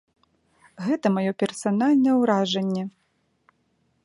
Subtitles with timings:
[0.85, 2.83] Гэта маё персанальнае ўражанне.